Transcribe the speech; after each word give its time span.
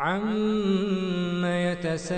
عَمَّ 0.00 1.44
يَتَسَاءَلُونَ 1.44 2.16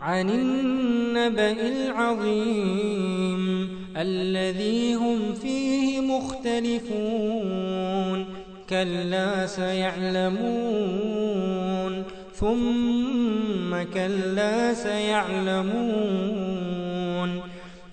عَنِ 0.00 0.30
النَّبَإِ 0.30 1.68
الْعَظِيمِ 1.68 3.42
الَّذِي 3.96 4.94
هُمْ 4.94 5.34
فِيهِ 5.34 6.00
مُخْتَلِفُونَ 6.00 7.46
كَلَّا 8.70 9.46
سَيَعْلَمُونَ 9.46 10.74
ثُمَّ 12.34 13.82
كَلَّا 13.94 14.74
سَيَعْلَمُونَ 14.74 15.90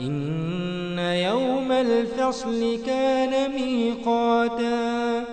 إِنَّ 0.00 0.98
يَوْمَ 0.98 1.72
الْفَصْلِ 1.72 2.78
كَانَ 2.86 3.50
مِيقَاتًا. 3.50 5.24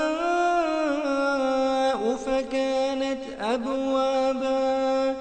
فَكَانَتْ 2.15 3.23
أَبْوَابًا. 3.41 5.15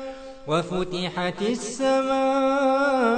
وَفُتِحَتِ 0.48 1.42
السَّمَاءُ 1.42 3.17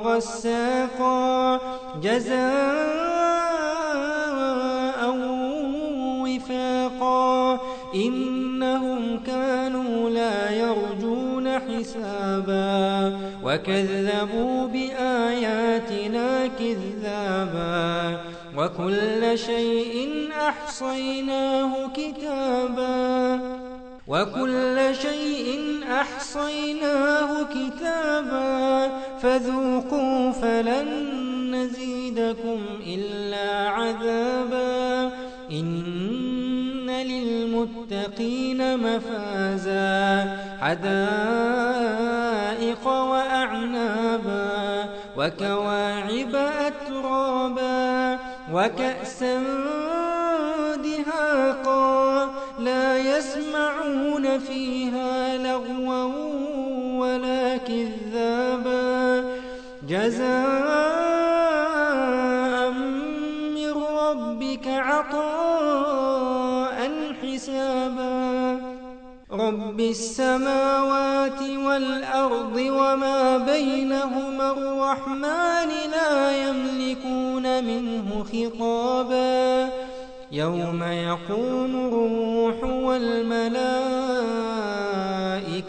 وَغَسَّاقًا 0.00 1.60
جَزَاءً 2.02 3.10
وِفَاقًا 6.24 7.60
إِنَّهُمْ 7.94 9.20
كَانُوا 9.26 10.10
لَا 10.10 10.50
يَرْجُونَ 10.50 11.48
حِسَابًا 11.58 13.18
وَكَذَّبُوا 13.44 14.66
بِآيَاتِنَا 14.66 16.46
كِذَّابًا 16.46 18.20
وَكُلَّ 18.56 19.38
شَيْءٍ 19.38 20.28
أَحْصَيْنَاهُ 20.48 21.72
كِتَابًا 21.96 23.40
وَكُلَّ 24.08 24.94
شَيْءٍ 25.02 25.48
أَحْصَيْنَاهُ 25.90 27.30
كِتَابًا 27.54 28.69
فَذُوقُوا 29.22 30.30
فَلَن 30.30 30.86
نَّزِيدَكُمْ 31.54 32.58
إِلَّا 32.86 33.68
عَذَابًا. 33.68 35.12
إِنَّ 35.50 36.90
لِلْمُتَّقِينَ 36.90 38.78
مَفَازًا. 38.78 40.36
حَدَائِقَ 40.60 42.86
وَأَعْنَابًا. 42.86 44.84
وَكَوَاعِبَ 45.16 46.36
أَتْرَابًا. 46.66 48.18
وَكَأْسًا 48.52 49.42
دِهَاقًا. 50.76 52.30
لَّا 52.58 52.98
يَسْمَعُونَ 52.98 54.38
فِيهَا 54.38 55.09
جَزَاءً 59.90 60.30
مِّن 63.54 63.72
رَّبِّكَ 63.72 64.66
عَطَاءً 64.66 66.10
حِسَابًا. 67.22 68.60
رَّبِّ 69.32 69.80
السَّمَاوَاتِ 69.80 71.42
وَالْأَرْضِ 71.42 72.56
وَمَا 72.56 73.38
بَيْنَهُمَا 73.38 74.52
الرَّحْمَٰنِ 74.52 75.68
لَا 75.90 76.48
يَمْلِكُونَ 76.48 77.64
مِنْهُ 77.64 78.24
خِطَابًا. 78.32 79.68
يَوْمَ 80.32 80.82
يَقُومُ 80.82 81.72
الرُّوحُ 81.76 82.64
وَالْمَلَائِكَةُ 82.64 83.99